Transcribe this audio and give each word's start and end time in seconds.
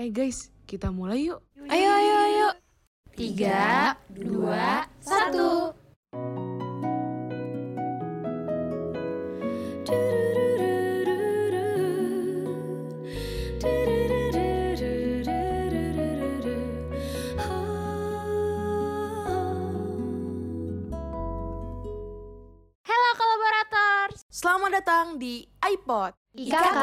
Eh 0.00 0.08
guys, 0.08 0.48
kita 0.64 0.88
mulai 0.88 1.28
yuk. 1.28 1.44
Ayo, 1.68 1.88
ayo, 1.92 2.14
ayo. 2.24 2.48
Tiga, 3.12 4.00
dua, 4.08 4.88
satu. 4.96 5.76
Selamat 24.32 24.80
datang 24.80 25.20
di 25.20 25.44
iPod. 25.60 26.16
IKK 26.32 26.80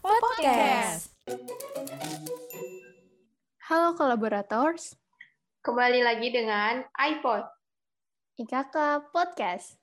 Podcast. 0.00 1.13
Halo 3.64 3.96
kolaborators. 3.96 4.92
Kembali 5.64 6.04
lagi 6.04 6.28
dengan 6.28 6.84
iPod. 6.92 7.48
IKK 8.36 9.08
Podcast. 9.08 9.80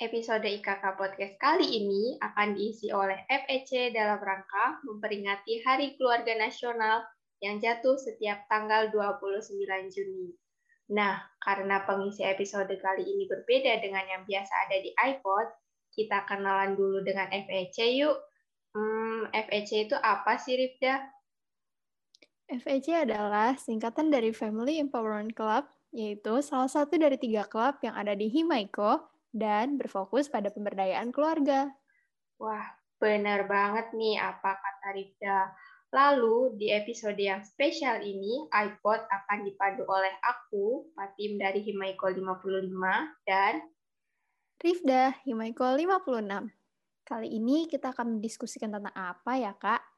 Episode 0.00 0.48
IKK 0.48 0.96
Podcast 0.96 1.36
kali 1.36 1.68
ini 1.76 2.16
akan 2.24 2.56
diisi 2.56 2.88
oleh 2.88 3.20
FEC 3.28 3.92
dalam 3.92 4.16
rangka 4.16 4.80
memperingati 4.88 5.60
Hari 5.60 6.00
Keluarga 6.00 6.40
Nasional 6.40 7.04
yang 7.44 7.60
jatuh 7.60 8.00
setiap 8.00 8.48
tanggal 8.48 8.88
29 8.88 9.92
Juni. 9.92 10.32
Nah, 10.96 11.20
karena 11.36 11.84
pengisi 11.84 12.24
episode 12.24 12.72
kali 12.80 13.04
ini 13.04 13.28
berbeda 13.28 13.76
dengan 13.84 14.08
yang 14.08 14.24
biasa 14.24 14.52
ada 14.64 14.80
di 14.80 14.88
iPod, 14.96 15.52
kita 15.92 16.24
kenalan 16.24 16.80
dulu 16.80 17.04
dengan 17.04 17.28
FEC 17.28 17.92
yuk. 17.92 18.31
Hmm, 18.72 19.28
FEC 19.32 19.88
itu 19.88 19.96
apa 20.00 20.40
sih, 20.40 20.56
Rifda? 20.56 21.04
FEC 22.48 23.04
adalah 23.08 23.56
singkatan 23.56 24.08
dari 24.08 24.32
Family 24.32 24.80
Empowerment 24.80 25.32
Club, 25.36 25.68
yaitu 25.92 26.40
salah 26.40 26.68
satu 26.68 26.96
dari 26.96 27.20
tiga 27.20 27.44
klub 27.44 27.80
yang 27.84 27.96
ada 27.96 28.16
di 28.16 28.32
Himaiko 28.32 29.04
dan 29.32 29.76
berfokus 29.80 30.28
pada 30.28 30.48
pemberdayaan 30.52 31.12
keluarga. 31.12 31.72
Wah, 32.40 32.64
benar 33.00 33.44
banget 33.48 33.92
nih 33.96 34.20
apa 34.20 34.56
kata 34.56 34.88
Rifda. 34.96 35.38
Lalu, 35.92 36.56
di 36.56 36.72
episode 36.72 37.20
yang 37.20 37.44
spesial 37.44 38.00
ini, 38.00 38.48
iPod 38.48 39.04
akan 39.12 39.38
dipandu 39.44 39.84
oleh 39.84 40.16
aku, 40.24 40.88
Fatim 40.96 41.36
dari 41.36 41.60
Himaiko 41.60 42.08
55, 42.08 43.20
dan 43.28 43.60
Rifda, 44.56 45.12
Himaiko 45.28 45.68
56. 45.76 46.61
Kali 47.02 47.28
ini 47.28 47.68
kita 47.68 47.90
akan 47.92 48.18
mendiskusikan 48.18 48.70
tentang 48.70 48.94
apa 48.94 49.32
ya, 49.36 49.52
Kak? 49.54 49.92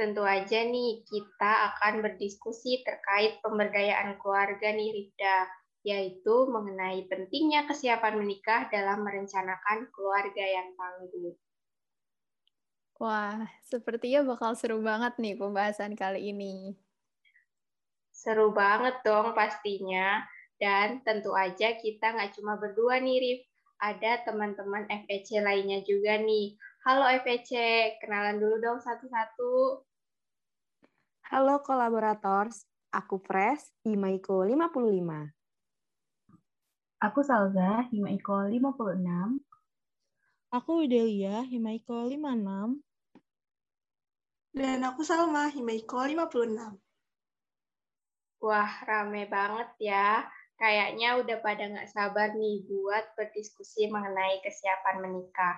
tentu 0.00 0.24
aja 0.24 0.64
nih 0.64 1.04
kita 1.04 1.52
akan 1.76 2.00
berdiskusi 2.00 2.80
terkait 2.80 3.36
pemberdayaan 3.44 4.16
keluarga 4.16 4.72
nih 4.72 4.96
Rifda, 4.96 5.44
yaitu 5.84 6.48
mengenai 6.48 7.04
pentingnya 7.04 7.68
kesiapan 7.68 8.16
menikah 8.16 8.72
dalam 8.72 9.04
merencanakan 9.04 9.92
keluarga 9.92 10.40
yang 10.40 10.72
tangguh. 10.72 11.36
Wah, 12.96 13.44
sepertinya 13.68 14.24
bakal 14.24 14.56
seru 14.56 14.80
banget 14.80 15.20
nih 15.20 15.36
pembahasan 15.36 15.92
kali 15.92 16.32
ini. 16.32 16.72
Seru 18.08 18.56
banget 18.56 19.04
dong 19.04 19.36
pastinya. 19.36 20.24
Dan 20.60 21.00
tentu 21.00 21.32
aja 21.32 21.76
kita 21.76 22.12
nggak 22.12 22.36
cuma 22.36 22.60
berdua 22.60 23.00
nih, 23.00 23.16
Rif. 23.20 23.40
Ada 23.80 24.28
teman-teman 24.28 24.84
FEC 24.92 25.40
lainnya 25.40 25.80
juga 25.80 26.20
nih. 26.20 26.52
Halo 26.84 27.08
FEC, 27.24 27.48
kenalan 27.96 28.36
dulu 28.36 28.60
dong 28.60 28.76
satu-satu. 28.76 29.80
Halo 31.32 31.64
kolaborators, 31.64 32.68
aku 32.92 33.24
Pres, 33.24 33.72
Himaiko 33.80 34.44
55. 34.44 35.32
Aku 37.00 37.24
Salza, 37.24 37.88
Himaiko 37.88 38.44
56. 38.52 39.40
Aku 40.52 40.84
Widelia, 40.84 41.40
Himaiko 41.48 42.04
56. 42.04 42.84
Dan 44.52 44.84
aku 44.84 45.00
Salma, 45.08 45.48
Himaiko 45.48 46.04
56. 46.04 46.76
Wah, 48.44 48.72
rame 48.84 49.24
banget 49.24 49.72
ya. 49.80 50.28
Kayaknya 50.60 51.16
udah 51.24 51.40
pada 51.40 51.72
nggak 51.72 51.88
sabar 51.88 52.36
nih 52.36 52.68
buat 52.68 53.16
berdiskusi 53.16 53.88
mengenai 53.88 54.44
kesiapan 54.44 55.00
menikah. 55.00 55.56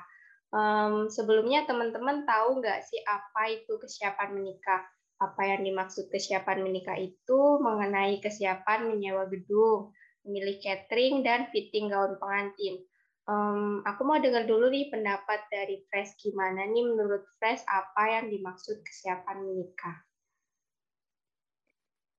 Um, 0.55 1.11
sebelumnya 1.11 1.67
teman-teman 1.67 2.23
tahu 2.23 2.63
nggak 2.63 2.87
sih 2.87 3.03
apa 3.03 3.51
itu 3.51 3.83
kesiapan 3.83 4.39
menikah? 4.39 4.87
Apa 5.19 5.43
yang 5.43 5.67
dimaksud 5.67 6.07
kesiapan 6.07 6.63
menikah 6.63 6.95
itu 6.95 7.41
mengenai 7.59 8.23
kesiapan 8.23 8.87
menyewa 8.87 9.27
gedung, 9.27 9.91
memilih 10.23 10.63
catering, 10.63 11.27
dan 11.27 11.51
fitting 11.51 11.91
gaun 11.91 12.15
pengantin. 12.23 12.87
Um, 13.27 13.83
aku 13.83 14.07
mau 14.07 14.19
dengar 14.23 14.47
dulu 14.47 14.71
nih 14.71 14.91
pendapat 14.91 15.47
dari 15.51 15.83
Fresh 15.91 16.19
gimana 16.19 16.67
nih 16.67 16.85
menurut 16.91 17.27
Fresh 17.43 17.63
apa 17.67 18.23
yang 18.23 18.31
dimaksud 18.31 18.83
kesiapan 18.87 19.47
menikah? 19.47 19.99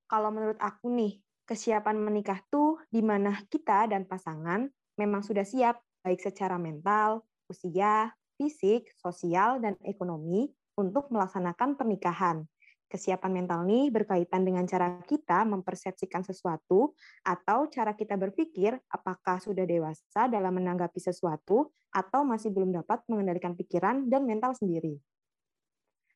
Kalau 0.08 0.32
menurut 0.32 0.60
aku 0.64 0.88
nih, 0.96 1.20
kesiapan 1.44 2.00
menikah 2.00 2.40
tuh 2.48 2.73
di 2.94 3.02
mana 3.02 3.34
kita 3.50 3.90
dan 3.90 4.06
pasangan 4.06 4.70
memang 5.02 5.26
sudah 5.26 5.42
siap 5.42 5.82
baik 6.06 6.22
secara 6.22 6.62
mental, 6.62 7.26
usia, 7.50 8.14
fisik, 8.38 8.94
sosial, 9.02 9.58
dan 9.58 9.74
ekonomi 9.82 10.46
untuk 10.78 11.10
melaksanakan 11.10 11.74
pernikahan. 11.74 12.46
Kesiapan 12.86 13.34
mental 13.34 13.66
nih 13.66 13.90
berkaitan 13.90 14.46
dengan 14.46 14.70
cara 14.70 15.02
kita 15.10 15.42
mempersepsikan 15.50 16.22
sesuatu 16.22 16.94
atau 17.26 17.66
cara 17.66 17.98
kita 17.98 18.14
berpikir 18.14 18.78
apakah 18.94 19.42
sudah 19.42 19.66
dewasa 19.66 20.30
dalam 20.30 20.54
menanggapi 20.54 21.02
sesuatu 21.02 21.74
atau 21.90 22.22
masih 22.22 22.54
belum 22.54 22.70
dapat 22.70 23.02
mengendalikan 23.10 23.58
pikiran 23.58 24.06
dan 24.06 24.30
mental 24.30 24.54
sendiri. 24.54 25.02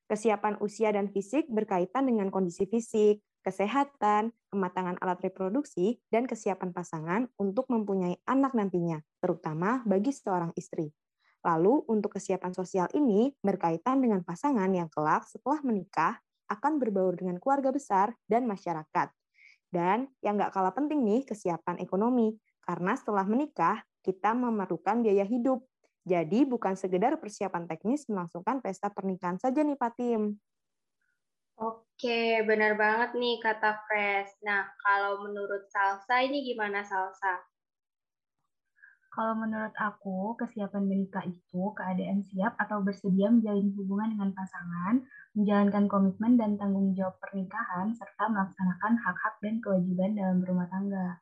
Kesiapan 0.06 0.62
usia 0.62 0.94
dan 0.94 1.10
fisik 1.10 1.50
berkaitan 1.50 2.06
dengan 2.06 2.30
kondisi 2.30 2.70
fisik, 2.70 3.26
kesehatan, 3.48 4.36
kematangan 4.52 5.00
alat 5.00 5.24
reproduksi, 5.24 6.04
dan 6.12 6.28
kesiapan 6.28 6.76
pasangan 6.76 7.32
untuk 7.40 7.72
mempunyai 7.72 8.20
anak 8.28 8.52
nantinya, 8.52 9.00
terutama 9.24 9.80
bagi 9.88 10.12
seorang 10.12 10.52
istri. 10.60 10.92
Lalu, 11.48 11.88
untuk 11.88 12.20
kesiapan 12.20 12.52
sosial 12.52 12.92
ini 12.92 13.32
berkaitan 13.40 14.04
dengan 14.04 14.20
pasangan 14.28 14.68
yang 14.68 14.92
kelak 14.92 15.24
setelah 15.32 15.64
menikah 15.64 16.20
akan 16.52 16.76
berbaur 16.76 17.16
dengan 17.16 17.40
keluarga 17.40 17.72
besar 17.72 18.12
dan 18.28 18.44
masyarakat. 18.44 19.08
Dan 19.72 20.12
yang 20.20 20.36
nggak 20.36 20.52
kalah 20.52 20.76
penting 20.76 21.08
nih, 21.08 21.24
kesiapan 21.24 21.80
ekonomi. 21.80 22.36
Karena 22.60 23.00
setelah 23.00 23.24
menikah, 23.24 23.80
kita 24.04 24.36
memerlukan 24.36 25.00
biaya 25.00 25.24
hidup. 25.24 25.64
Jadi 26.04 26.44
bukan 26.44 26.76
sekedar 26.76 27.16
persiapan 27.20 27.68
teknis 27.68 28.08
melangsungkan 28.12 28.60
pesta 28.60 28.92
pernikahan 28.92 29.40
saja 29.40 29.64
nih, 29.64 29.80
Patim. 29.80 30.36
Oke, 31.58 32.46
benar 32.46 32.78
banget 32.78 33.18
nih 33.18 33.42
kata 33.42 33.82
Fresh. 33.90 34.46
Nah, 34.46 34.70
kalau 34.78 35.26
menurut 35.26 35.66
Salsa 35.74 36.22
ini 36.22 36.46
gimana 36.46 36.86
Salsa? 36.86 37.42
Kalau 39.10 39.34
menurut 39.34 39.74
aku, 39.74 40.38
kesiapan 40.38 40.86
menikah 40.86 41.26
itu 41.26 41.74
keadaan 41.74 42.22
siap 42.30 42.54
atau 42.62 42.86
bersedia 42.86 43.34
menjalin 43.34 43.74
hubungan 43.74 44.14
dengan 44.14 44.30
pasangan, 44.38 45.02
menjalankan 45.34 45.90
komitmen 45.90 46.38
dan 46.38 46.62
tanggung 46.62 46.94
jawab 46.94 47.18
pernikahan, 47.18 47.90
serta 47.98 48.30
melaksanakan 48.30 48.94
hak-hak 49.02 49.42
dan 49.42 49.58
kewajiban 49.58 50.14
dalam 50.14 50.46
rumah 50.46 50.70
tangga. 50.70 51.18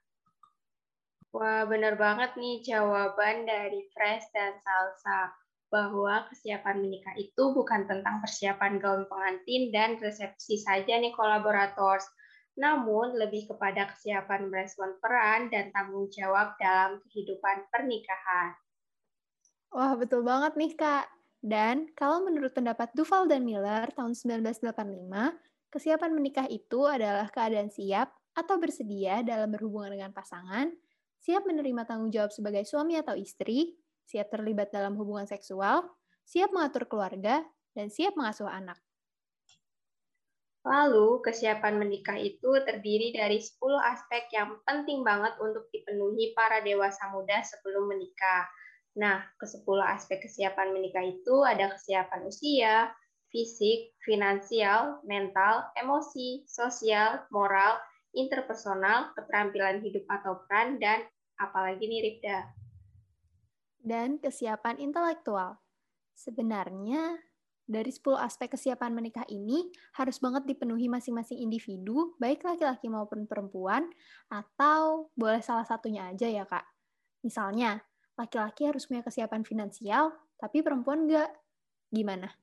Wah, 1.32 1.64
benar 1.64 1.96
banget 1.96 2.36
nih 2.36 2.60
jawaban 2.60 3.48
dari 3.48 3.88
Fresh 3.96 4.28
dan 4.36 4.60
Salsa 4.60 5.45
bahwa 5.74 6.30
kesiapan 6.32 6.82
menikah 6.82 7.16
itu 7.18 7.52
bukan 7.52 7.90
tentang 7.90 8.22
persiapan 8.22 8.78
gaun 8.78 9.04
pengantin 9.10 9.74
dan 9.74 9.98
resepsi 9.98 10.62
saja 10.62 10.98
nih 11.02 11.12
kolaborators, 11.12 12.06
namun 12.56 13.18
lebih 13.20 13.52
kepada 13.52 13.92
kesiapan 13.92 14.48
merespon 14.48 14.96
peran 15.04 15.52
dan 15.52 15.74
tanggung 15.76 16.08
jawab 16.14 16.56
dalam 16.62 17.04
kehidupan 17.10 17.68
pernikahan. 17.68 18.56
Wah, 19.76 19.94
betul 20.00 20.24
banget 20.24 20.56
nih, 20.56 20.74
Kak. 20.80 21.06
Dan 21.46 21.92
kalau 21.94 22.24
menurut 22.26 22.56
pendapat 22.56 22.90
Duval 22.96 23.28
dan 23.28 23.44
Miller 23.44 23.92
tahun 23.94 24.16
1985, 24.16 24.72
kesiapan 25.70 26.12
menikah 26.16 26.48
itu 26.48 26.88
adalah 26.88 27.28
keadaan 27.30 27.68
siap 27.70 28.16
atau 28.34 28.56
bersedia 28.58 29.22
dalam 29.22 29.52
berhubungan 29.52 29.94
dengan 29.94 30.12
pasangan, 30.16 30.72
siap 31.20 31.44
menerima 31.44 31.84
tanggung 31.86 32.10
jawab 32.10 32.32
sebagai 32.32 32.64
suami 32.64 32.98
atau 32.98 33.14
istri, 33.14 33.76
siap 34.06 34.30
terlibat 34.30 34.70
dalam 34.70 34.94
hubungan 34.96 35.26
seksual, 35.26 35.86
siap 36.26 36.54
mengatur 36.54 36.86
keluarga, 36.86 37.42
dan 37.76 37.92
siap 37.92 38.16
mengasuh 38.16 38.48
anak. 38.48 38.80
Lalu, 40.66 41.22
kesiapan 41.22 41.78
menikah 41.78 42.18
itu 42.18 42.58
terdiri 42.66 43.14
dari 43.14 43.38
10 43.38 43.78
aspek 43.86 44.26
yang 44.34 44.58
penting 44.66 45.06
banget 45.06 45.38
untuk 45.38 45.70
dipenuhi 45.70 46.34
para 46.34 46.66
dewasa 46.66 47.14
muda 47.14 47.38
sebelum 47.46 47.86
menikah. 47.86 48.50
Nah, 48.98 49.22
ke 49.38 49.46
10 49.46 49.86
aspek 49.86 50.26
kesiapan 50.26 50.74
menikah 50.74 51.06
itu 51.06 51.46
ada 51.46 51.70
kesiapan 51.70 52.26
usia, 52.26 52.90
fisik, 53.30 53.94
finansial, 54.02 55.06
mental, 55.06 55.70
emosi, 55.78 56.50
sosial, 56.50 57.22
moral, 57.30 57.78
interpersonal, 58.18 59.14
keterampilan 59.14 59.86
hidup 59.86 60.02
atau 60.10 60.42
peran, 60.50 60.82
dan 60.82 61.06
apalagi 61.38 61.86
nih 61.86 62.02
Rifda. 62.10 62.65
Dan 63.86 64.18
kesiapan 64.18 64.82
intelektual. 64.82 65.62
Sebenarnya, 66.18 67.22
dari 67.70 67.94
10 67.94 68.18
aspek 68.18 68.58
kesiapan 68.58 68.90
menikah 68.90 69.30
ini 69.30 69.70
harus 69.94 70.18
banget 70.18 70.50
dipenuhi 70.50 70.90
masing-masing 70.90 71.38
individu, 71.38 72.18
baik 72.18 72.42
laki-laki 72.42 72.90
maupun 72.90 73.30
perempuan, 73.30 73.86
atau 74.26 75.14
boleh 75.14 75.46
salah 75.46 75.70
satunya 75.70 76.10
aja 76.10 76.26
ya, 76.26 76.50
Kak. 76.50 76.66
Misalnya, 77.22 77.78
laki-laki 78.18 78.66
harus 78.66 78.90
punya 78.90 79.06
kesiapan 79.06 79.46
finansial, 79.46 80.18
tapi 80.42 80.66
perempuan 80.66 81.06
enggak. 81.06 81.30
Gimana? 81.94 82.34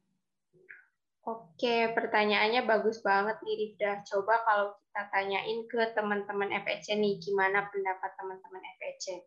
Oke, 1.23 1.91
pertanyaannya 1.95 2.67
bagus 2.67 2.99
banget 3.03 3.39
nih 3.47 3.55
Rifda. 3.67 4.03
Coba 4.07 4.43
kalau 4.43 4.75
kita 4.75 5.03
tanyain 5.11 5.59
ke 5.71 5.91
teman-teman 5.95 6.51
FEC 6.67 6.99
nih, 6.99 7.19
gimana 7.23 7.67
pendapat 7.71 8.11
teman-teman 8.19 8.63
FEC? 8.79 9.23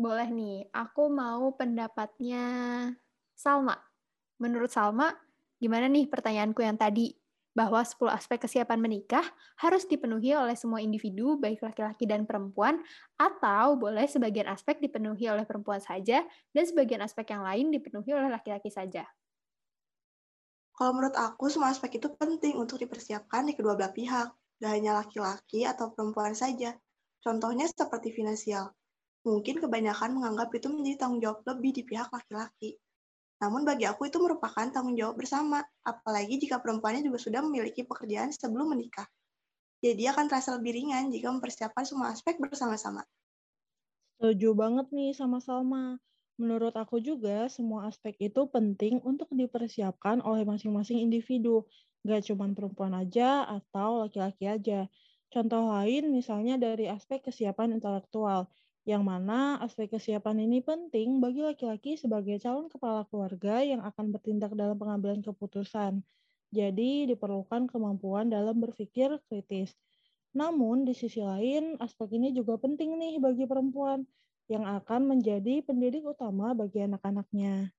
Boleh 0.00 0.28
nih, 0.32 0.72
aku 0.72 1.12
mau 1.12 1.52
pendapatnya 1.52 2.44
Salma. 3.36 3.76
Menurut 4.40 4.72
Salma, 4.72 5.12
gimana 5.60 5.86
nih 5.86 6.08
pertanyaanku 6.08 6.64
yang 6.64 6.80
tadi? 6.80 7.12
Bahwa 7.52 7.84
10 7.84 8.08
aspek 8.08 8.40
kesiapan 8.40 8.80
menikah 8.80 9.28
harus 9.60 9.84
dipenuhi 9.84 10.32
oleh 10.32 10.56
semua 10.56 10.80
individu, 10.80 11.36
baik 11.36 11.60
laki-laki 11.60 12.08
dan 12.08 12.24
perempuan, 12.24 12.80
atau 13.20 13.76
boleh 13.76 14.08
sebagian 14.08 14.48
aspek 14.48 14.80
dipenuhi 14.80 15.28
oleh 15.28 15.44
perempuan 15.44 15.76
saja, 15.84 16.24
dan 16.56 16.64
sebagian 16.64 17.04
aspek 17.04 17.28
yang 17.36 17.44
lain 17.44 17.68
dipenuhi 17.68 18.08
oleh 18.16 18.32
laki-laki 18.32 18.72
saja. 18.72 19.04
Kalau 20.76 20.92
menurut 20.96 21.16
aku, 21.16 21.44
semua 21.52 21.68
aspek 21.72 22.00
itu 22.00 22.08
penting 22.20 22.54
untuk 22.56 22.76
dipersiapkan 22.82 23.42
di 23.48 23.52
kedua 23.56 23.76
belah 23.78 23.92
pihak, 23.92 24.28
gak 24.60 24.72
hanya 24.72 24.92
laki-laki 25.00 25.60
atau 25.68 25.92
perempuan 25.92 26.32
saja. 26.32 26.70
Contohnya 27.24 27.68
seperti 27.68 28.08
finansial. 28.16 28.72
Mungkin 29.28 29.56
kebanyakan 29.62 30.10
menganggap 30.18 30.48
itu 30.58 30.66
menjadi 30.70 30.96
tanggung 31.06 31.22
jawab 31.24 31.40
lebih 31.50 31.70
di 31.76 31.82
pihak 31.88 32.08
laki-laki. 32.16 32.70
Namun 33.42 33.62
bagi 33.68 33.84
aku 33.90 34.02
itu 34.10 34.18
merupakan 34.24 34.66
tanggung 34.74 34.96
jawab 35.00 35.16
bersama, 35.20 35.58
apalagi 35.84 36.34
jika 36.42 36.56
perempuannya 36.62 37.02
juga 37.08 37.18
sudah 37.26 37.40
memiliki 37.46 37.82
pekerjaan 37.90 38.30
sebelum 38.34 38.72
menikah. 38.74 39.06
Jadi 39.84 40.02
akan 40.12 40.26
terasa 40.30 40.50
lebih 40.58 40.72
ringan 40.78 41.12
jika 41.14 41.28
mempersiapkan 41.34 41.84
semua 41.86 42.10
aspek 42.14 42.34
bersama-sama. 42.42 43.02
Setuju 44.16 44.48
banget 44.62 44.86
nih 44.96 45.10
sama 45.20 45.38
Salma. 45.46 45.86
Menurut 46.40 46.74
aku 46.82 46.96
juga, 47.08 47.38
semua 47.56 47.80
aspek 47.90 48.14
itu 48.28 48.42
penting 48.54 48.94
untuk 49.10 49.28
dipersiapkan 49.40 50.16
oleh 50.30 50.42
masing-masing 50.50 50.98
individu. 51.06 51.56
Gak 52.08 52.22
cuma 52.32 52.48
perempuan 52.56 52.94
aja 53.02 53.44
atau 53.58 53.90
laki-laki 54.02 54.44
aja. 54.56 54.80
Contoh 55.32 55.62
lain 55.74 56.02
misalnya 56.18 56.54
dari 56.66 56.84
aspek 56.96 57.18
kesiapan 57.28 57.76
intelektual, 57.76 58.40
yang 58.82 59.06
mana 59.06 59.62
aspek 59.62 59.94
kesiapan 59.94 60.42
ini 60.42 60.58
penting 60.58 61.22
bagi 61.22 61.46
laki-laki 61.46 61.94
sebagai 61.94 62.42
calon 62.42 62.66
kepala 62.66 63.06
keluarga 63.06 63.62
yang 63.62 63.78
akan 63.86 64.10
bertindak 64.10 64.50
dalam 64.58 64.74
pengambilan 64.74 65.22
keputusan. 65.22 66.02
Jadi 66.50 67.06
diperlukan 67.06 67.70
kemampuan 67.70 68.28
dalam 68.28 68.58
berpikir 68.58 69.22
kritis. 69.30 69.72
Namun 70.34 70.82
di 70.82 70.92
sisi 70.98 71.22
lain, 71.22 71.78
aspek 71.78 72.18
ini 72.18 72.34
juga 72.34 72.58
penting 72.58 72.98
nih 72.98 73.22
bagi 73.22 73.46
perempuan 73.46 74.02
yang 74.50 74.66
akan 74.66 75.14
menjadi 75.16 75.62
pendidik 75.62 76.02
utama 76.02 76.50
bagi 76.52 76.82
anak-anaknya. 76.82 77.70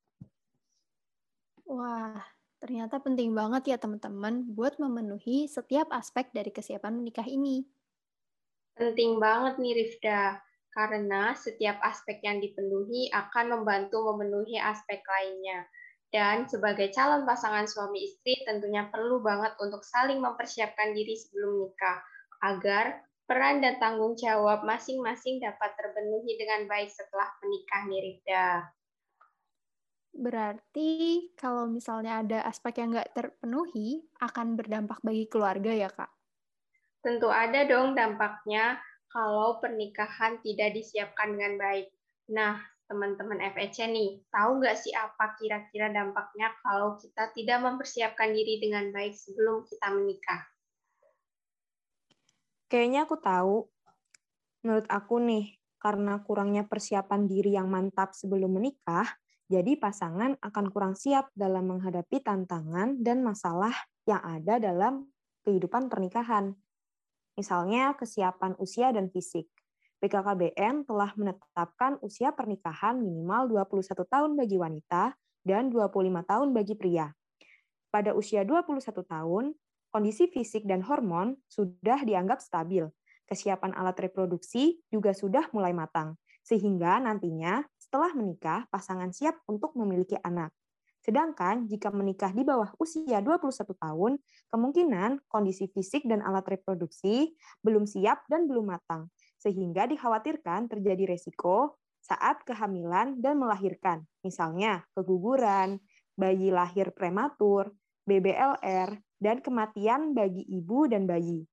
Wah, 1.68 2.24
ternyata 2.64 3.04
penting 3.04 3.36
banget 3.36 3.76
ya 3.76 3.78
teman-teman 3.78 4.48
buat 4.56 4.80
memenuhi 4.80 5.52
setiap 5.52 5.92
aspek 5.92 6.32
dari 6.32 6.50
kesiapan 6.50 6.96
menikah 6.96 7.28
ini. 7.28 7.68
Penting 8.74 9.22
banget 9.22 9.62
nih 9.62 9.74
Rifda, 9.84 10.42
karena 10.74 11.38
setiap 11.38 11.78
aspek 11.86 12.20
yang 12.26 12.42
dipenuhi 12.42 13.14
akan 13.14 13.62
membantu 13.62 14.02
memenuhi 14.12 14.58
aspek 14.58 15.00
lainnya. 15.06 15.70
Dan 16.14 16.46
sebagai 16.46 16.94
calon 16.94 17.26
pasangan 17.26 17.66
suami 17.66 18.06
istri 18.06 18.38
tentunya 18.46 18.86
perlu 18.90 19.22
banget 19.22 19.58
untuk 19.58 19.82
saling 19.82 20.22
mempersiapkan 20.22 20.94
diri 20.94 21.18
sebelum 21.18 21.66
nikah, 21.66 21.98
agar 22.46 23.02
peran 23.26 23.66
dan 23.66 23.82
tanggung 23.82 24.14
jawab 24.14 24.62
masing-masing 24.62 25.42
dapat 25.42 25.74
terpenuhi 25.74 26.38
dengan 26.38 26.70
baik 26.70 26.92
setelah 26.94 27.34
menikah 27.42 27.82
nih 27.90 28.02
Rifda. 28.06 28.46
Berarti 30.14 30.90
kalau 31.34 31.66
misalnya 31.66 32.22
ada 32.22 32.46
aspek 32.46 32.78
yang 32.78 32.94
nggak 32.94 33.18
terpenuhi, 33.18 34.06
akan 34.22 34.54
berdampak 34.54 35.02
bagi 35.02 35.26
keluarga 35.26 35.74
ya, 35.74 35.90
Kak? 35.90 36.14
Tentu 37.02 37.34
ada 37.34 37.66
dong 37.66 37.98
dampaknya 37.98 38.78
kalau 39.14 39.62
pernikahan 39.62 40.42
tidak 40.42 40.74
disiapkan 40.74 41.38
dengan 41.38 41.62
baik. 41.62 41.94
Nah, 42.34 42.58
teman-teman 42.90 43.38
FEC 43.54 43.86
nih, 43.94 44.26
tahu 44.34 44.58
nggak 44.58 44.74
sih 44.74 44.90
apa 44.98 45.38
kira-kira 45.38 45.94
dampaknya 45.94 46.50
kalau 46.66 46.98
kita 46.98 47.30
tidak 47.38 47.62
mempersiapkan 47.62 48.34
diri 48.34 48.58
dengan 48.58 48.90
baik 48.90 49.14
sebelum 49.14 49.70
kita 49.70 49.88
menikah? 49.94 50.42
Kayaknya 52.74 53.06
aku 53.06 53.16
tahu. 53.22 53.58
Menurut 54.66 54.88
aku 54.90 55.22
nih, 55.22 55.62
karena 55.78 56.18
kurangnya 56.26 56.66
persiapan 56.66 57.30
diri 57.30 57.54
yang 57.54 57.70
mantap 57.70 58.18
sebelum 58.18 58.50
menikah, 58.58 59.06
jadi 59.46 59.78
pasangan 59.78 60.40
akan 60.42 60.66
kurang 60.74 60.96
siap 60.98 61.30
dalam 61.38 61.70
menghadapi 61.70 62.24
tantangan 62.24 62.98
dan 63.04 63.22
masalah 63.22 63.76
yang 64.10 64.24
ada 64.24 64.58
dalam 64.58 65.06
kehidupan 65.46 65.92
pernikahan. 65.92 66.56
Misalnya 67.34 67.98
kesiapan 67.98 68.54
usia 68.62 68.94
dan 68.94 69.10
fisik. 69.10 69.50
BKKBN 70.04 70.84
telah 70.84 71.16
menetapkan 71.16 71.96
usia 72.04 72.36
pernikahan 72.36 73.00
minimal 73.00 73.66
21 73.66 74.04
tahun 74.04 74.32
bagi 74.36 74.60
wanita 74.60 75.16
dan 75.48 75.72
25 75.72 76.30
tahun 76.30 76.50
bagi 76.52 76.76
pria. 76.76 77.10
Pada 77.88 78.12
usia 78.12 78.44
21 78.44 78.84
tahun, 79.06 79.56
kondisi 79.94 80.28
fisik 80.28 80.66
dan 80.66 80.84
hormon 80.84 81.40
sudah 81.48 82.04
dianggap 82.04 82.44
stabil. 82.44 82.90
Kesiapan 83.24 83.72
alat 83.74 83.96
reproduksi 84.04 84.84
juga 84.92 85.16
sudah 85.16 85.48
mulai 85.56 85.72
matang, 85.72 86.20
sehingga 86.44 87.00
nantinya 87.00 87.64
setelah 87.80 88.12
menikah, 88.18 88.68
pasangan 88.68 89.14
siap 89.16 89.40
untuk 89.48 89.78
memiliki 89.80 90.20
anak. 90.20 90.52
Sedangkan 91.04 91.68
jika 91.68 91.92
menikah 91.92 92.32
di 92.32 92.48
bawah 92.48 92.72
usia 92.80 93.20
21 93.20 93.76
tahun, 93.76 94.16
kemungkinan 94.56 95.28
kondisi 95.28 95.68
fisik 95.68 96.08
dan 96.08 96.24
alat 96.24 96.48
reproduksi 96.48 97.36
belum 97.60 97.84
siap 97.84 98.24
dan 98.32 98.48
belum 98.48 98.72
matang, 98.72 99.12
sehingga 99.36 99.84
dikhawatirkan 99.92 100.72
terjadi 100.72 101.12
resiko 101.12 101.76
saat 102.00 102.48
kehamilan 102.48 103.20
dan 103.20 103.36
melahirkan, 103.36 104.08
misalnya 104.24 104.88
keguguran, 104.96 105.84
bayi 106.16 106.56
lahir 106.56 106.96
prematur, 106.96 107.76
BBLR, 108.08 108.96
dan 109.20 109.40
kematian 109.44 110.16
bagi 110.16 110.44
ibu 110.52 110.88
dan 110.88 111.04
bayi. 111.04 111.44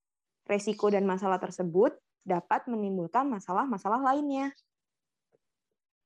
Resiko 0.47 0.91
dan 0.91 1.07
masalah 1.07 1.39
tersebut 1.39 1.95
dapat 2.27 2.67
menimbulkan 2.67 3.27
masalah-masalah 3.31 4.03
lainnya. 4.03 4.51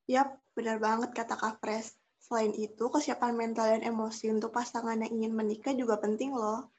Yap, 0.04 0.37
benar 0.52 0.76
banget 0.76 1.16
kata 1.16 1.37
Kak 1.40 1.64
Pres. 1.64 2.03
Selain 2.25 2.57
itu, 2.57 2.85
kesiapan 2.88 3.37
mental 3.37 3.69
dan 3.69 3.85
emosi 3.85 4.33
untuk 4.33 4.49
pasangan 4.49 4.97
yang 4.97 5.12
ingin 5.12 5.37
menikah 5.37 5.76
juga 5.76 6.00
penting 6.00 6.33
loh. 6.33 6.73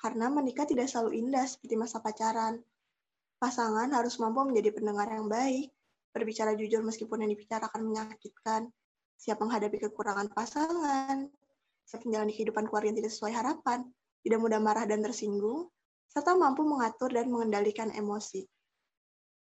Karena 0.00 0.32
menikah 0.32 0.64
tidak 0.64 0.88
selalu 0.88 1.20
indah 1.20 1.44
seperti 1.44 1.76
masa 1.76 2.00
pacaran. 2.00 2.56
Pasangan 3.36 3.92
harus 3.92 4.16
mampu 4.16 4.48
menjadi 4.48 4.72
pendengar 4.72 5.12
yang 5.12 5.28
baik, 5.28 5.68
berbicara 6.16 6.56
jujur 6.56 6.80
meskipun 6.80 7.20
yang 7.20 7.36
dibicarakan 7.36 7.84
menyakitkan, 7.84 8.72
siap 9.20 9.36
menghadapi 9.44 9.76
kekurangan 9.76 10.32
pasangan, 10.32 11.28
siap 11.84 12.08
menjalani 12.08 12.32
kehidupan 12.32 12.64
keluarga 12.72 12.88
yang 12.88 12.98
tidak 13.04 13.12
sesuai 13.12 13.32
harapan, 13.36 13.84
tidak 14.24 14.38
mudah 14.40 14.56
marah 14.56 14.88
dan 14.88 15.04
tersinggung, 15.04 15.68
serta 16.08 16.32
mampu 16.32 16.64
mengatur 16.64 17.12
dan 17.12 17.28
mengendalikan 17.28 17.92
emosi. 17.92 18.48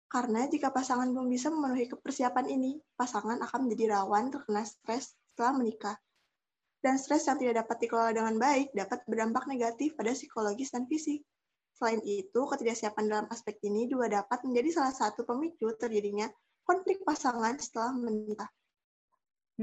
Karena 0.05 0.45
jika 0.53 0.69
pasangan 0.69 1.09
belum 1.09 1.33
bisa 1.33 1.49
memenuhi 1.49 1.89
kepersiapan 1.89 2.45
ini, 2.53 2.77
pasangan 2.93 3.41
akan 3.41 3.65
menjadi 3.65 3.97
rawan 3.97 4.29
terkena 4.29 4.69
stres 4.69 5.17
setelah 5.41 5.57
menikah. 5.57 5.97
Dan 6.85 7.01
stres 7.01 7.25
yang 7.25 7.41
tidak 7.41 7.65
dapat 7.65 7.81
dikelola 7.81 8.13
dengan 8.13 8.37
baik 8.37 8.77
dapat 8.77 9.01
berdampak 9.09 9.49
negatif 9.49 9.97
pada 9.97 10.13
psikologis 10.13 10.69
dan 10.69 10.85
fisik. 10.85 11.25
Selain 11.73 12.05
itu, 12.05 12.41
ketidaksiapan 12.45 13.05
dalam 13.09 13.27
aspek 13.33 13.57
ini 13.65 13.89
juga 13.89 14.21
dapat 14.21 14.45
menjadi 14.45 14.77
salah 14.77 14.93
satu 14.93 15.25
pemicu 15.25 15.73
terjadinya 15.81 16.29
konflik 16.61 17.01
pasangan 17.09 17.57
setelah 17.57 17.97
menikah. 17.97 18.53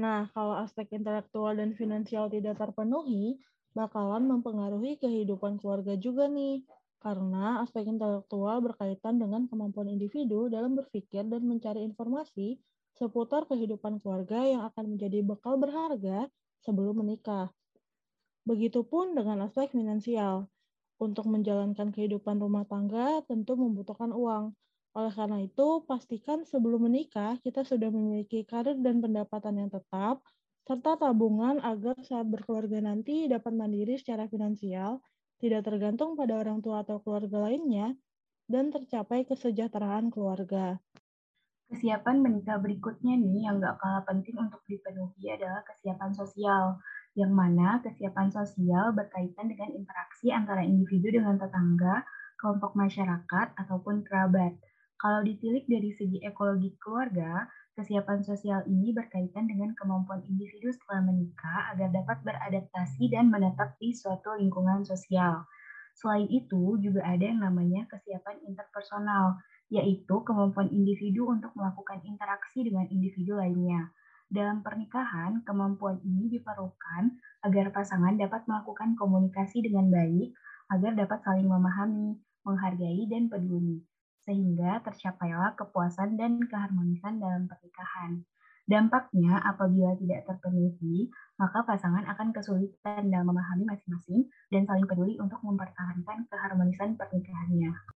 Nah, 0.02 0.26
kalau 0.34 0.58
aspek 0.58 0.98
intelektual 0.98 1.54
dan 1.54 1.78
finansial 1.78 2.26
tidak 2.26 2.58
terpenuhi, 2.58 3.38
bakalan 3.70 4.26
mempengaruhi 4.26 4.98
kehidupan 4.98 5.62
keluarga 5.62 5.94
juga 5.94 6.26
nih. 6.26 6.66
Karena 6.98 7.62
aspek 7.62 7.86
intelektual 7.86 8.58
berkaitan 8.66 9.22
dengan 9.22 9.46
kemampuan 9.46 9.86
individu 9.86 10.50
dalam 10.50 10.74
berpikir 10.74 11.22
dan 11.22 11.46
mencari 11.46 11.86
informasi 11.86 12.58
seputar 12.98 13.46
kehidupan 13.46 14.02
keluarga 14.02 14.42
yang 14.42 14.62
akan 14.66 14.98
menjadi 14.98 15.22
bekal 15.22 15.54
berharga 15.54 16.26
sebelum 16.66 17.06
menikah. 17.06 17.54
Begitupun 18.42 19.14
dengan 19.14 19.46
aspek 19.46 19.70
finansial. 19.70 20.50
Untuk 20.98 21.30
menjalankan 21.30 21.94
kehidupan 21.94 22.42
rumah 22.42 22.66
tangga 22.66 23.22
tentu 23.30 23.54
membutuhkan 23.54 24.10
uang. 24.10 24.50
Oleh 24.98 25.14
karena 25.14 25.38
itu, 25.38 25.86
pastikan 25.86 26.42
sebelum 26.42 26.90
menikah 26.90 27.38
kita 27.38 27.62
sudah 27.62 27.86
memiliki 27.86 28.42
karir 28.42 28.74
dan 28.82 28.98
pendapatan 28.98 29.62
yang 29.62 29.70
tetap, 29.70 30.18
serta 30.66 30.98
tabungan 30.98 31.62
agar 31.62 31.94
saat 32.02 32.26
berkeluarga 32.26 32.82
nanti 32.82 33.30
dapat 33.30 33.54
mandiri 33.54 33.94
secara 33.94 34.26
finansial, 34.26 34.98
tidak 35.38 35.70
tergantung 35.70 36.18
pada 36.18 36.34
orang 36.34 36.58
tua 36.58 36.82
atau 36.82 36.98
keluarga 36.98 37.46
lainnya, 37.46 37.94
dan 38.50 38.74
tercapai 38.74 39.22
kesejahteraan 39.22 40.10
keluarga. 40.10 40.82
Kesiapan 41.68 42.24
menikah 42.24 42.56
berikutnya 42.56 43.12
nih 43.20 43.44
yang 43.44 43.60
gak 43.60 43.76
kalah 43.76 44.00
penting 44.08 44.40
untuk 44.40 44.64
dipenuhi 44.64 45.28
adalah 45.28 45.60
kesiapan 45.68 46.16
sosial 46.16 46.80
yang 47.12 47.28
mana 47.28 47.84
kesiapan 47.84 48.32
sosial 48.32 48.96
berkaitan 48.96 49.52
dengan 49.52 49.76
interaksi 49.76 50.32
antara 50.32 50.64
individu 50.64 51.12
dengan 51.12 51.36
tetangga, 51.36 52.08
kelompok 52.40 52.72
masyarakat, 52.72 53.52
ataupun 53.52 54.00
kerabat. 54.00 54.56
Kalau 54.96 55.20
ditilik 55.20 55.68
dari 55.68 55.92
segi 55.92 56.24
ekologi 56.24 56.72
keluarga, 56.80 57.44
kesiapan 57.76 58.24
sosial 58.24 58.64
ini 58.64 58.96
berkaitan 58.96 59.44
dengan 59.44 59.76
kemampuan 59.76 60.24
individu 60.24 60.72
setelah 60.72 61.04
menikah 61.04 61.76
agar 61.76 61.92
dapat 61.92 62.18
beradaptasi 62.24 63.12
dan 63.12 63.28
menetap 63.28 63.76
di 63.76 63.92
suatu 63.92 64.40
lingkungan 64.40 64.88
sosial. 64.88 65.44
Selain 65.98 66.30
itu, 66.30 66.78
juga 66.78 67.02
ada 67.02 67.28
yang 67.28 67.42
namanya 67.42 67.84
kesiapan 67.90 68.40
interpersonal, 68.46 69.36
yaitu 69.68 70.24
kemampuan 70.24 70.72
individu 70.72 71.28
untuk 71.28 71.52
melakukan 71.52 72.00
interaksi 72.04 72.64
dengan 72.64 72.88
individu 72.88 73.36
lainnya. 73.36 73.92
Dalam 74.28 74.60
pernikahan, 74.60 75.40
kemampuan 75.44 76.00
ini 76.04 76.28
diperlukan 76.36 77.16
agar 77.48 77.72
pasangan 77.72 78.12
dapat 78.16 78.44
melakukan 78.44 78.92
komunikasi 78.96 79.64
dengan 79.64 79.88
baik, 79.88 80.36
agar 80.68 80.92
dapat 80.92 81.24
saling 81.24 81.48
memahami, 81.48 82.20
menghargai, 82.44 83.08
dan 83.08 83.32
peduli, 83.32 83.80
sehingga 84.28 84.84
tercapailah 84.84 85.56
kepuasan 85.56 86.20
dan 86.20 86.36
keharmonisan 86.44 87.16
dalam 87.16 87.48
pernikahan. 87.48 88.20
Dampaknya, 88.68 89.40
apabila 89.48 89.96
tidak 89.96 90.28
terpenuhi, 90.28 91.08
maka 91.40 91.64
pasangan 91.64 92.04
akan 92.04 92.28
kesulitan 92.36 93.08
dalam 93.08 93.32
memahami 93.32 93.64
masing-masing 93.64 94.28
dan 94.52 94.68
saling 94.68 94.84
peduli 94.84 95.16
untuk 95.16 95.40
mempertahankan 95.40 96.28
keharmonisan 96.28 97.00
pernikahannya. 97.00 97.97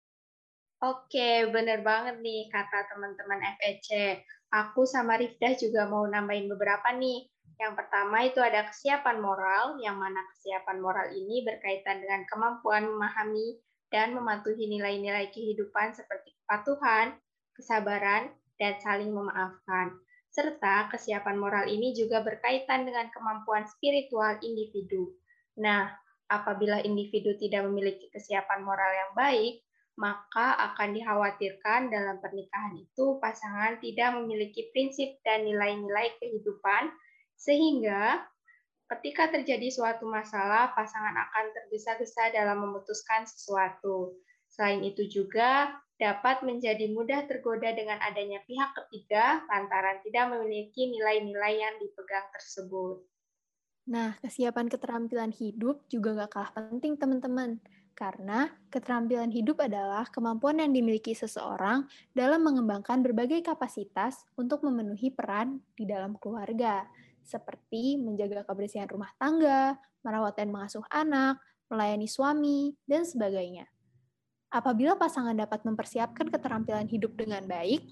Oke, 0.81 1.45
benar 1.53 1.85
banget 1.85 2.25
nih 2.25 2.49
kata 2.49 2.89
teman-teman 2.89 3.37
FEC 3.61 4.17
aku 4.49 4.89
sama 4.89 5.21
Rifdah 5.21 5.53
juga 5.61 5.85
mau 5.85 6.09
nambahin 6.09 6.49
beberapa 6.49 6.89
nih. 6.97 7.29
Yang 7.61 7.73
pertama 7.85 8.25
itu 8.25 8.41
ada 8.41 8.65
kesiapan 8.65 9.21
moral, 9.21 9.77
yang 9.85 10.01
mana 10.01 10.25
kesiapan 10.33 10.81
moral 10.81 11.13
ini 11.13 11.45
berkaitan 11.45 12.01
dengan 12.01 12.25
kemampuan 12.25 12.89
memahami 12.89 13.61
dan 13.93 14.17
mematuhi 14.17 14.65
nilai-nilai 14.73 15.29
kehidupan 15.29 15.93
seperti 15.93 16.33
kepatuhan, 16.41 17.13
kesabaran, 17.53 18.33
dan 18.57 18.81
saling 18.81 19.13
memaafkan. 19.13 20.01
Serta 20.33 20.89
kesiapan 20.89 21.37
moral 21.37 21.69
ini 21.69 21.93
juga 21.93 22.25
berkaitan 22.25 22.89
dengan 22.89 23.13
kemampuan 23.13 23.69
spiritual 23.69 24.41
individu. 24.41 25.13
Nah, 25.61 25.93
apabila 26.33 26.81
individu 26.81 27.37
tidak 27.37 27.69
memiliki 27.69 28.09
kesiapan 28.09 28.65
moral 28.65 28.89
yang 28.97 29.13
baik, 29.13 29.61
maka 30.01 30.57
akan 30.73 30.97
dikhawatirkan 30.97 31.93
dalam 31.93 32.17
pernikahan 32.25 32.73
itu 32.81 33.21
pasangan 33.21 33.77
tidak 33.85 34.17
memiliki 34.17 34.73
prinsip 34.73 35.21
dan 35.21 35.45
nilai-nilai 35.45 36.17
kehidupan 36.17 36.89
sehingga 37.37 38.25
ketika 38.89 39.29
terjadi 39.29 39.69
suatu 39.69 40.09
masalah 40.09 40.73
pasangan 40.73 41.13
akan 41.13 41.53
tergesa-gesa 41.53 42.33
dalam 42.33 42.65
memutuskan 42.65 43.29
sesuatu. 43.29 44.17
Selain 44.51 44.83
itu 44.83 45.07
juga 45.07 45.79
dapat 46.01 46.43
menjadi 46.49 46.91
mudah 46.91 47.29
tergoda 47.29 47.71
dengan 47.77 48.01
adanya 48.01 48.41
pihak 48.49 48.73
ketiga 48.73 49.45
lantaran 49.53 50.01
tidak 50.01 50.33
memiliki 50.33 50.91
nilai-nilai 50.91 51.61
yang 51.61 51.77
dipegang 51.77 52.25
tersebut. 52.33 53.05
Nah, 53.85 54.17
kesiapan 54.25 54.73
keterampilan 54.73 55.33
hidup 55.37 55.85
juga 55.93 56.25
gak 56.25 56.31
kalah 56.33 56.53
penting, 56.57 56.97
teman-teman. 56.97 57.61
Karena 58.01 58.49
keterampilan 58.73 59.29
hidup 59.29 59.61
adalah 59.61 60.09
kemampuan 60.09 60.57
yang 60.57 60.73
dimiliki 60.73 61.13
seseorang 61.13 61.85
dalam 62.17 62.41
mengembangkan 62.41 63.05
berbagai 63.05 63.45
kapasitas 63.45 64.25
untuk 64.41 64.65
memenuhi 64.65 65.13
peran 65.13 65.61
di 65.77 65.85
dalam 65.85 66.17
keluarga, 66.17 66.89
seperti 67.21 68.01
menjaga 68.01 68.49
kebersihan 68.49 68.89
rumah 68.89 69.13
tangga, 69.21 69.77
merawat 70.01 70.33
dan 70.33 70.49
mengasuh 70.49 70.81
anak, 70.89 71.45
melayani 71.69 72.09
suami, 72.09 72.73
dan 72.89 73.05
sebagainya. 73.05 73.69
Apabila 74.49 74.97
pasangan 74.97 75.37
dapat 75.37 75.61
mempersiapkan 75.69 76.33
keterampilan 76.33 76.89
hidup 76.89 77.13
dengan 77.21 77.45
baik, 77.45 77.85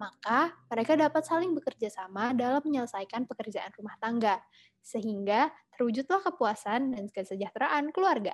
maka 0.00 0.56
mereka 0.72 0.96
dapat 0.96 1.20
saling 1.20 1.52
bekerja 1.52 1.92
sama 1.92 2.32
dalam 2.32 2.64
menyelesaikan 2.64 3.28
pekerjaan 3.28 3.76
rumah 3.76 4.00
tangga, 4.00 4.40
sehingga 4.80 5.52
terwujudlah 5.76 6.24
kepuasan 6.32 6.96
dan 6.96 7.12
kesejahteraan 7.12 7.92
keluarga. 7.92 8.32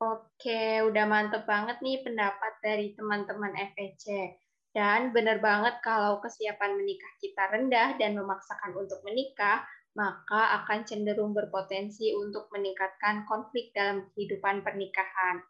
Oke, 0.00 0.80
udah 0.88 1.04
mantep 1.04 1.44
banget 1.44 1.84
nih 1.84 2.00
pendapat 2.00 2.56
dari 2.64 2.96
teman-teman 2.96 3.52
FEC. 3.52 4.32
Dan 4.72 5.12
benar 5.12 5.44
banget 5.44 5.84
kalau 5.84 6.24
kesiapan 6.24 6.72
menikah 6.72 7.12
kita 7.20 7.52
rendah 7.52 8.00
dan 8.00 8.16
memaksakan 8.16 8.72
untuk 8.80 9.04
menikah, 9.04 9.60
maka 9.92 10.56
akan 10.64 10.88
cenderung 10.88 11.36
berpotensi 11.36 12.16
untuk 12.16 12.48
meningkatkan 12.48 13.28
konflik 13.28 13.76
dalam 13.76 14.08
kehidupan 14.16 14.64
pernikahan. 14.64 15.44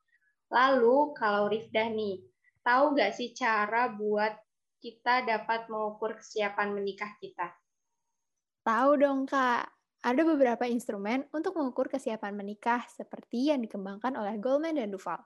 Lalu, 0.50 1.14
kalau 1.14 1.46
Rifdah 1.46 1.86
nih, 1.94 2.18
tahu 2.66 2.98
nggak 2.98 3.14
sih 3.14 3.30
cara 3.30 3.86
buat 3.94 4.34
kita 4.82 5.30
dapat 5.30 5.70
mengukur 5.70 6.18
kesiapan 6.18 6.74
menikah 6.74 7.14
kita? 7.22 7.54
Tahu 8.66 8.90
dong, 8.98 9.30
Kak. 9.30 9.79
Ada 10.00 10.24
beberapa 10.24 10.64
instrumen 10.64 11.28
untuk 11.28 11.60
mengukur 11.60 11.92
kesiapan 11.92 12.32
menikah 12.32 12.80
seperti 12.88 13.52
yang 13.52 13.60
dikembangkan 13.60 14.16
oleh 14.16 14.40
Goldman 14.40 14.80
dan 14.80 14.88
Duval. 14.88 15.20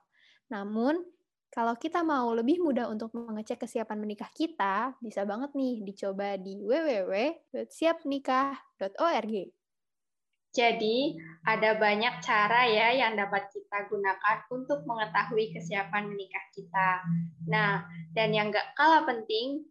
Namun, 0.51 0.99
kalau 1.47 1.79
kita 1.79 2.03
mau 2.03 2.35
lebih 2.35 2.59
mudah 2.59 2.91
untuk 2.91 3.15
mengecek 3.15 3.63
kesiapan 3.63 3.95
menikah 3.95 4.27
kita, 4.35 4.91
bisa 4.99 5.23
banget 5.23 5.55
nih 5.55 5.79
dicoba 5.79 6.35
di 6.35 6.59
www.siapnikah.org. 6.59 9.33
Jadi, 10.55 11.19
ada 11.47 11.75
banyak 11.79 12.19
cara 12.19 12.67
ya 12.67 12.91
yang 12.91 13.15
dapat 13.15 13.47
kita 13.51 13.87
gunakan 13.87 14.37
untuk 14.51 14.83
mengetahui 14.83 15.55
kesiapan 15.55 16.11
menikah 16.11 16.43
kita. 16.51 16.99
Nah, 17.47 17.87
dan 18.11 18.35
yang 18.35 18.51
gak 18.51 18.75
kalah 18.75 19.07
penting, 19.07 19.63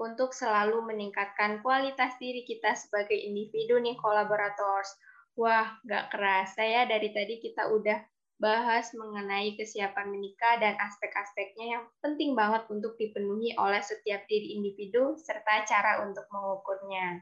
untuk 0.00 0.32
selalu 0.32 0.80
meningkatkan 0.88 1.60
kualitas 1.60 2.16
diri 2.16 2.48
kita 2.48 2.72
sebagai 2.72 3.14
individu 3.14 3.76
nih 3.76 4.00
kolaborators. 4.00 4.88
Wah, 5.36 5.76
nggak 5.84 6.08
kerasa 6.08 6.64
ya 6.64 6.82
dari 6.88 7.12
tadi 7.12 7.36
kita 7.36 7.68
udah 7.68 8.00
bahas 8.40 8.96
mengenai 8.96 9.52
kesiapan 9.60 10.08
menikah 10.08 10.56
dan 10.56 10.72
aspek-aspeknya 10.80 11.76
yang 11.76 11.84
penting 12.00 12.32
banget 12.32 12.64
untuk 12.72 12.96
dipenuhi 12.96 13.52
oleh 13.60 13.84
setiap 13.84 14.24
diri 14.24 14.56
individu 14.56 15.20
serta 15.20 15.68
cara 15.68 16.00
untuk 16.08 16.24
mengukurnya. 16.32 17.20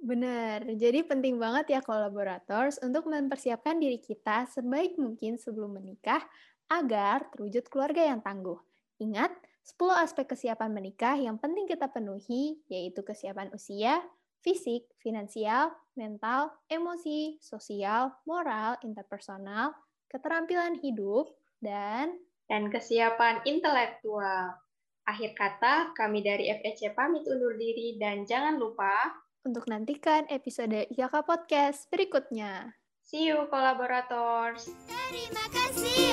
Benar, 0.00 0.64
jadi 0.80 1.04
penting 1.04 1.36
banget 1.36 1.76
ya 1.76 1.80
kolaborators 1.84 2.80
untuk 2.80 3.04
mempersiapkan 3.10 3.76
diri 3.76 4.00
kita 4.00 4.48
sebaik 4.48 4.96
mungkin 4.96 5.36
sebelum 5.36 5.76
menikah 5.76 6.24
agar 6.72 7.28
terwujud 7.34 7.68
keluarga 7.68 8.08
yang 8.08 8.24
tangguh. 8.24 8.56
Ingat, 9.02 9.34
10 9.64 10.04
aspek 10.04 10.26
kesiapan 10.32 10.72
menikah 10.72 11.16
yang 11.16 11.36
penting 11.36 11.68
kita 11.68 11.92
penuhi, 11.92 12.58
yaitu 12.72 13.04
kesiapan 13.04 13.52
usia, 13.52 14.00
fisik, 14.40 14.88
finansial, 15.00 15.72
mental, 15.94 16.50
emosi, 16.72 17.36
sosial, 17.44 18.12
moral, 18.24 18.80
interpersonal, 18.80 19.76
keterampilan 20.08 20.80
hidup, 20.80 21.28
dan 21.60 22.16
dan 22.50 22.66
kesiapan 22.72 23.44
intelektual. 23.46 24.58
Akhir 25.06 25.36
kata, 25.38 25.94
kami 25.94 26.24
dari 26.24 26.50
FEC 26.50 26.96
pamit 26.98 27.22
undur 27.28 27.54
diri 27.54 28.00
dan 28.00 28.26
jangan 28.26 28.58
lupa 28.58 29.22
untuk 29.46 29.64
nantikan 29.72 30.28
episode 30.28 30.88
IKK 30.92 31.24
Podcast 31.24 31.88
berikutnya. 31.88 32.76
See 33.00 33.32
you, 33.32 33.48
kolaborators. 33.48 34.68
Terima 34.86 35.44
kasih, 35.50 36.12